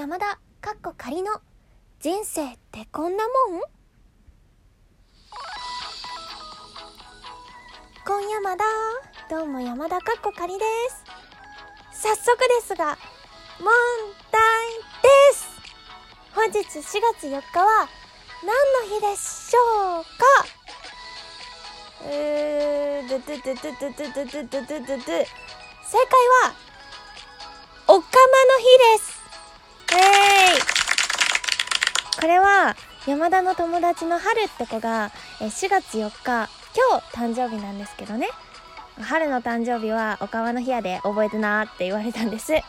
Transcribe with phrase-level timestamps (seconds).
[0.00, 1.42] 山田かっこ仮の
[2.00, 3.60] 人生ってこんなもん？
[8.06, 8.64] 今山田
[9.28, 10.64] どうも山田かっこ仮で
[11.92, 12.08] す。
[12.08, 12.96] 早速ですが
[13.58, 13.66] 問
[14.32, 14.40] 題
[15.02, 15.46] です。
[16.34, 16.82] 本日4
[17.18, 17.86] 月4日は
[18.42, 18.56] 何
[18.88, 20.08] の日でしょうか？
[22.04, 25.36] えー、ドゥドゥドゥドゥドゥドゥドゥドゥドゥドゥドゥ正
[25.92, 26.54] 解は
[27.88, 28.64] おかまの日
[28.98, 29.19] です、
[32.20, 32.76] これは
[33.06, 38.28] 山田の友達の春って子が4月4日今日誕生日なんですけどね。
[39.00, 42.52] 春の誕生日はおかまの日やで覚えてなって言われたんです。
[42.52, 42.64] え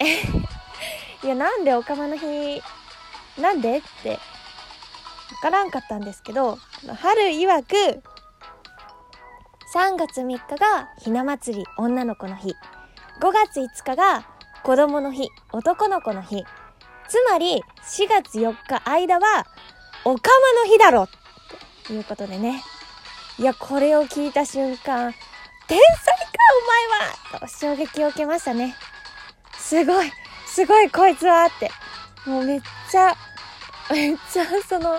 [1.22, 2.62] いやなんでおかまの日
[3.36, 4.18] なんでってわ
[5.42, 6.58] からんかったんですけど
[7.00, 8.02] 春曰く
[9.74, 12.54] 3月3日がひな祭り女の子の日。
[13.20, 14.24] 5月5日が
[14.62, 16.44] 子供の日男の子の日。
[17.08, 19.46] つまり4月4日間は
[20.04, 21.08] おかまの日だろっ
[21.86, 22.62] ていうことでね。
[23.38, 25.14] いやこれを聞いた瞬間
[25.66, 26.38] 天才か
[27.32, 27.40] お前は。
[27.40, 28.74] と衝撃を受けましたね。
[29.58, 30.10] すごい
[30.46, 31.70] すごいこいつはって。
[32.28, 32.60] もうめっ
[32.90, 33.14] ちゃ
[33.90, 34.94] めっちゃその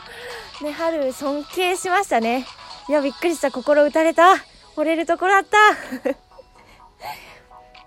[0.61, 2.45] ね春尊敬しましたね。
[2.87, 3.51] いやびっくりした。
[3.51, 4.35] 心打たれた。
[4.75, 5.57] 惚れるところあった。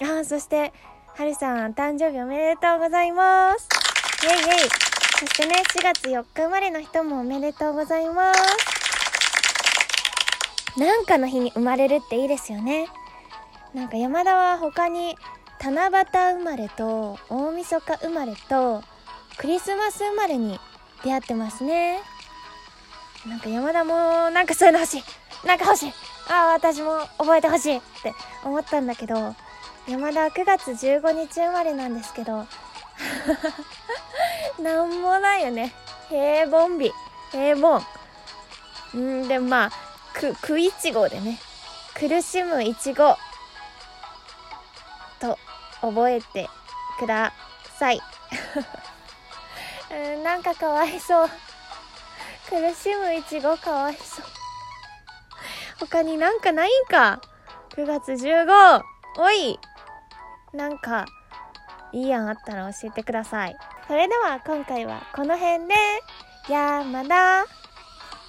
[0.20, 0.72] あそして
[1.14, 3.68] はるさん誕生日おめでとうございます。
[4.24, 4.70] イェイイェイ。
[5.20, 8.40] そしてね4月4日生まれの人もおめでとうございます。
[10.80, 12.88] なんかの日に生まれるっていいですよね。
[13.74, 15.14] なんか山田は他に
[15.60, 15.90] 七夕
[16.38, 18.82] 生まれと大晦日生まれと
[19.36, 20.58] クリスマス生まれに
[21.04, 22.00] 出会ってますね。
[23.28, 25.04] なんか山田もなんかそういうの欲しい。
[25.46, 25.92] なんか欲しい。
[26.30, 29.34] ああ私も覚えてほしいって思ったんだけど
[29.88, 32.46] 山田は9月15日生まれなんですけど。
[34.62, 35.74] なんもないよね。
[36.08, 36.92] 平凡日
[37.32, 37.82] 平凡。
[38.94, 39.70] うんでもまあ
[40.14, 41.38] くくいちごでね。
[41.94, 43.16] 苦しむいちご
[45.18, 45.38] と
[45.80, 46.48] 覚えて
[46.98, 47.32] くだ
[47.78, 48.00] さい。
[49.90, 51.30] うんなんかかわいそう。
[52.48, 54.26] 苦しむいちごかわいそう。
[55.80, 57.20] 他になんかないんか
[57.70, 58.82] ？9月15
[59.18, 59.58] おい！
[60.52, 61.06] なんか
[61.92, 63.56] いい案あったら教えてください。
[63.86, 65.74] それでは今回はこの辺で。
[66.48, 67.44] やまだ。